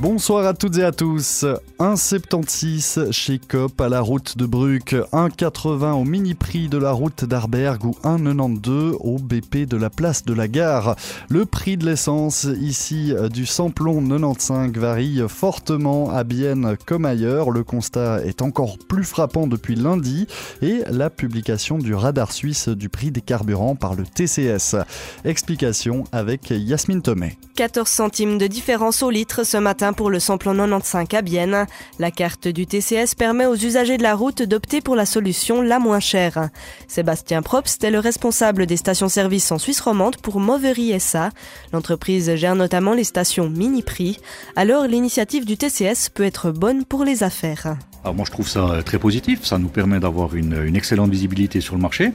[0.00, 1.44] Bonsoir à toutes et à tous.
[1.80, 7.84] 1,76 chez COP à la route de Bruck, 1,80 au mini-prix de la route d'Arberg
[7.84, 10.94] ou 1,92 au BP de la place de la gare.
[11.28, 17.50] Le prix de l'essence ici du samplon 95 varie fortement à Bienne comme ailleurs.
[17.50, 20.28] Le constat est encore plus frappant depuis lundi
[20.62, 24.76] et la publication du radar suisse du prix des carburants par le TCS.
[25.24, 27.36] Explication avec Yasmine Tomé.
[27.56, 31.66] 14 centimes de différence au litre ce matin pour le samplon 95 à Bienne.
[31.98, 35.78] La carte du TCS permet aux usagers de la route d'opter pour la solution la
[35.78, 36.48] moins chère.
[36.86, 41.30] Sébastien Probst est le responsable des stations-service en Suisse romande pour Movery SA.
[41.72, 44.20] L'entreprise gère notamment les stations mini-prix.
[44.56, 47.76] Alors l'initiative du TCS peut être bonne pour les affaires.
[48.04, 51.82] Moi je trouve ça très positif, ça nous permet d'avoir une, excellente visibilité sur le
[51.82, 52.12] marché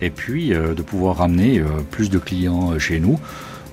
[0.00, 3.18] et puis euh, de pouvoir ramener euh, plus de clients chez nous.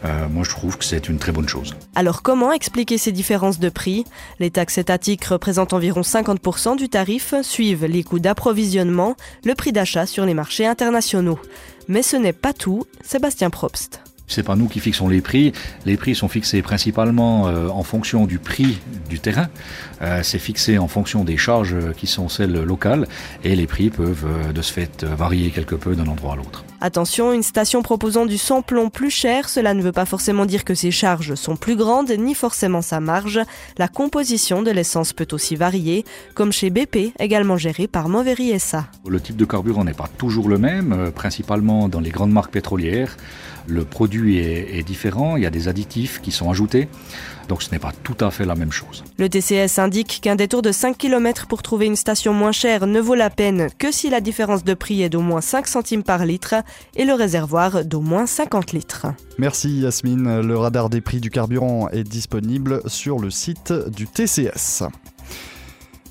[0.05, 1.75] Euh, moi je trouve que c'est une très bonne chose.
[1.95, 4.05] Alors comment expliquer ces différences de prix?
[4.39, 10.05] Les taxes étatiques représentent environ 50% du tarif, suivent les coûts d'approvisionnement, le prix d'achat
[10.05, 11.39] sur les marchés internationaux.
[11.87, 14.01] Mais ce n'est pas tout, Sébastien Probst.
[14.31, 15.51] C'est pas nous qui fixons les prix.
[15.85, 18.79] Les prix sont fixés principalement euh, en fonction du prix
[19.09, 19.49] du terrain.
[20.01, 23.07] Euh, c'est fixé en fonction des charges qui sont celles locales
[23.43, 26.63] et les prix peuvent euh, de ce fait varier quelque peu d'un endroit à l'autre.
[26.83, 30.73] Attention, une station proposant du samplon plus cher, cela ne veut pas forcément dire que
[30.73, 33.39] ses charges sont plus grandes, ni forcément sa marge.
[33.77, 38.87] La composition de l'essence peut aussi varier, comme chez BP, également géré par Movery SA.
[39.07, 43.15] Le type de carburant n'est pas toujours le même, principalement dans les grandes marques pétrolières.
[43.67, 46.89] Le produit est, est différent, il y a des additifs qui sont ajoutés,
[47.47, 49.03] donc ce n'est pas tout à fait la même chose.
[49.19, 52.99] Le TCS indique qu'un détour de 5 km pour trouver une station moins chère ne
[52.99, 56.25] vaut la peine que si la différence de prix est d'au moins 5 centimes par
[56.25, 56.55] litre
[56.95, 59.07] et le réservoir d'au moins 50 litres.
[59.37, 64.83] Merci Yasmine, le radar des prix du carburant est disponible sur le site du TCS.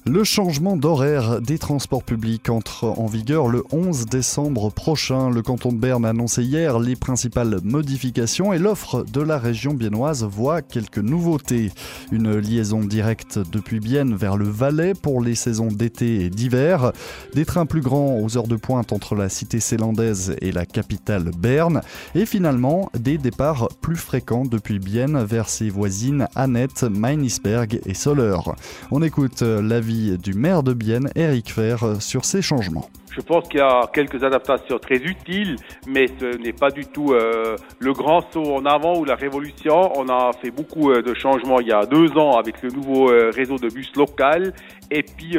[0.06, 5.28] Le changement d'horaire des transports publics entre en vigueur le 11 décembre prochain.
[5.28, 9.74] Le canton de Berne a annoncé hier les principales modifications et l'offre de la région
[9.74, 11.70] biennoise voit quelques nouveautés.
[12.12, 16.92] Une liaison directe depuis Bienne vers le Valais pour les saisons d'été et d'hiver,
[17.34, 21.30] des trains plus grands aux heures de pointe entre la cité célandaise et la capitale
[21.36, 21.82] Berne
[22.14, 28.56] et finalement des départs plus fréquents depuis Bienne vers ses voisines Annette, Meinisberg et Soleure.
[28.90, 29.42] On écoute
[29.90, 32.88] du maire de Bienne, Eric Fer, sur ces changements.
[33.10, 35.56] Je pense qu'il y a quelques adaptations très utiles,
[35.86, 39.92] mais ce n'est pas du tout euh, le grand saut en avant ou la révolution.
[39.96, 43.10] On a fait beaucoup euh, de changements il y a deux ans avec le nouveau
[43.10, 44.52] euh, réseau de bus local.
[44.92, 45.36] Et puis,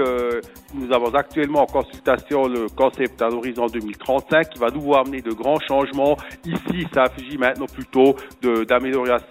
[0.74, 5.32] nous avons actuellement en consultation le concept à l'horizon 2035 qui va nous amener de
[5.32, 6.16] grands changements.
[6.46, 9.28] Ici, ça s'agit maintenant plutôt d'amélioration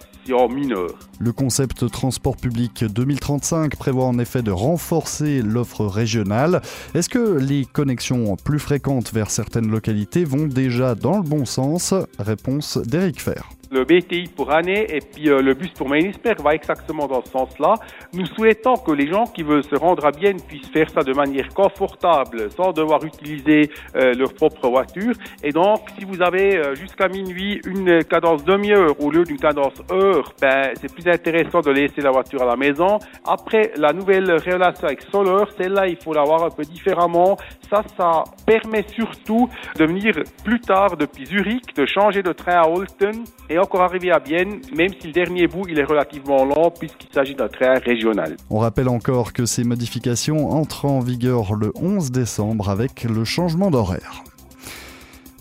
[1.19, 6.61] Le concept transport public 2035 prévoit en effet de renforcer l'offre régionale.
[6.93, 11.93] Est-ce que les connexions plus fréquentes vers certaines localités vont déjà dans le bon sens?
[12.19, 16.53] Réponse d'Éric Fer le BTI pour année et puis euh, le bus pour Ménisberg va
[16.53, 17.75] exactement dans ce sens-là.
[18.13, 21.13] Nous souhaitons que les gens qui veulent se rendre à Bienne puissent faire ça de
[21.13, 25.13] manière confortable sans devoir utiliser euh, leur propre voiture.
[25.43, 29.81] Et donc, si vous avez euh, jusqu'à minuit une cadence demi-heure au lieu d'une cadence
[29.91, 32.99] heure, ben, c'est plus intéressant de laisser la voiture à la maison.
[33.25, 37.37] Après, la nouvelle relation avec Solar, celle-là, il faut l'avoir un peu différemment.
[37.69, 42.67] Ça, ça permet surtout de venir plus tard depuis Zurich, de changer de train à
[42.67, 46.71] Holten et encore arrivé à Bienne, même si le dernier bout il est relativement lent
[46.71, 48.35] puisqu'il s'agit d'un train régional.
[48.49, 53.71] On rappelle encore que ces modifications entrent en vigueur le 11 décembre avec le changement
[53.71, 54.23] d'horaire.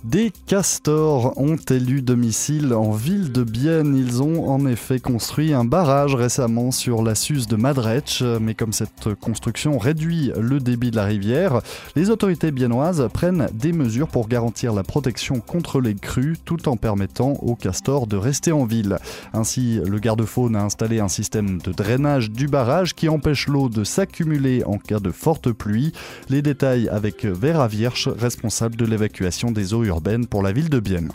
[0.04, 3.94] Des castors ont élu domicile en ville de Bienne.
[3.94, 8.72] Ils ont en effet construit un barrage récemment sur la Suze de Madretsch, mais comme
[8.72, 11.60] cette construction réduit le débit de la rivière,
[11.96, 16.78] les autorités biennoises prennent des mesures pour garantir la protection contre les crues tout en
[16.78, 18.96] permettant aux castors de rester en ville.
[19.34, 23.84] Ainsi, le garde-faune a installé un système de drainage du barrage qui empêche l'eau de
[23.84, 25.92] s'accumuler en cas de forte pluie.
[26.30, 30.80] Les détails avec Vera Viersch, responsable de l'évacuation des eaux urbaine pour la ville de
[30.80, 31.10] Bienne.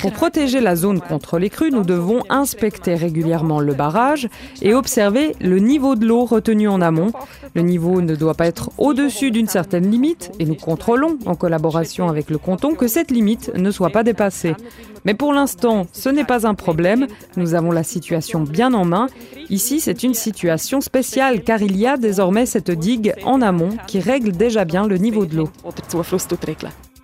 [0.00, 4.28] Pour protéger la zone contre les crues, nous devons inspecter régulièrement le barrage
[4.62, 7.12] et observer le niveau de l'eau retenu en amont.
[7.54, 12.08] Le niveau ne doit pas être au-dessus d'une certaine limite et nous contrôlons en collaboration
[12.08, 14.54] avec le canton que cette limite ne soit pas dépassée.
[15.04, 17.06] Mais pour l'instant, ce n'est pas un problème.
[17.36, 19.06] Nous avons la situation bien en main.
[19.50, 24.00] Ici, c'est une situation spéciale car il y a désormais cette digue en amont qui
[24.00, 25.50] règle déjà bien le niveau de l'eau.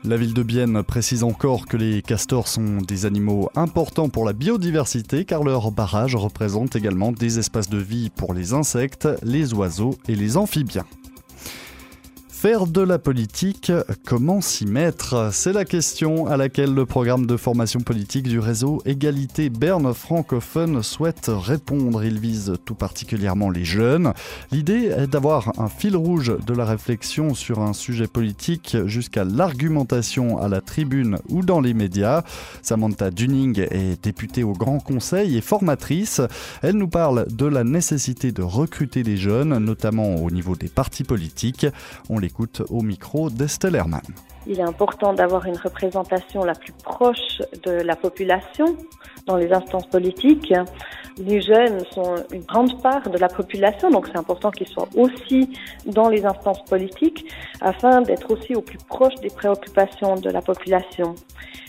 [0.04, 4.32] La ville de Bienne précise encore que les castors sont des animaux importants pour la
[4.32, 9.96] biodiversité car leur barrage représente également des espaces de vie pour les insectes, les oiseaux
[10.08, 10.87] et les amphibiens.
[12.43, 13.71] Faire de la politique,
[14.05, 15.29] comment s'y mettre?
[15.33, 20.83] C'est la question à laquelle le programme de formation politique du réseau Égalité Berne francophone
[20.83, 22.03] souhaite répondre.
[22.03, 24.12] Il vise tout particulièrement les jeunes.
[24.50, 30.38] L'idée est d'avoir un fil rouge de la réflexion sur un sujet politique jusqu'à l'argumentation
[30.38, 32.25] à la tribune ou dans les médias.
[32.61, 36.21] Samantha Dunning est députée au Grand Conseil et formatrice.
[36.61, 41.05] Elle nous parle de la nécessité de recruter des jeunes, notamment au niveau des partis
[41.05, 41.69] politiques.
[42.09, 42.31] On les
[42.70, 44.02] au micro d'Estelle Herman.
[44.46, 48.76] Il est important d'avoir une représentation la plus proche de la population
[49.26, 50.52] dans les instances politiques.
[51.19, 55.50] Les jeunes sont une grande part de la population, donc c'est important qu'ils soient aussi
[55.87, 57.26] dans les instances politiques
[57.61, 61.14] afin d'être aussi au plus proche des préoccupations de la population.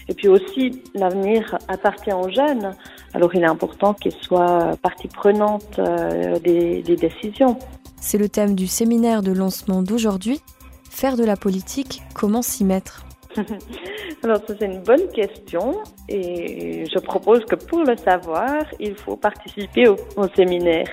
[0.10, 2.76] Et puis aussi, l'avenir appartient aux jeunes,
[3.14, 7.58] alors il est important qu'ils soient partie prenante euh, des décisions.
[8.06, 10.42] C'est le thème du séminaire de lancement d'aujourd'hui.
[10.90, 13.06] Faire de la politique, comment s'y mettre
[14.24, 19.88] Alors, c'est une bonne question et je propose que pour le savoir, il faut participer
[19.88, 19.96] au,
[20.36, 20.88] séminaire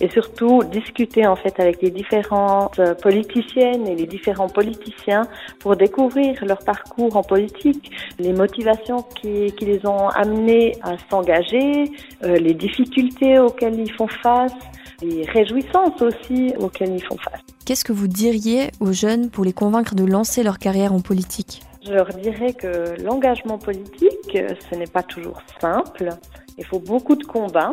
[0.00, 5.22] et surtout discuter en fait avec les différentes politiciennes et les différents politiciens
[5.60, 11.92] pour découvrir leur parcours en politique, les motivations qui, qui les ont amenés à s'engager,
[12.24, 14.52] euh, les difficultés auxquelles ils font face
[15.02, 17.40] les réjouissances aussi auxquelles ils font face.
[17.64, 21.62] Qu'est-ce que vous diriez aux jeunes pour les convaincre de lancer leur carrière en politique?
[21.84, 24.36] Je leur dirais que l'engagement politique,
[24.70, 26.10] ce n'est pas toujours simple.
[26.58, 27.72] Il faut beaucoup de combats.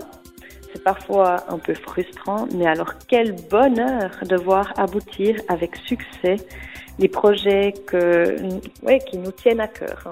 [0.72, 6.38] C'est parfois un peu frustrant, mais alors quel bonheur de voir aboutir avec succès
[7.00, 8.36] les projets que,
[8.84, 10.12] ouais, qui nous tiennent à cœur.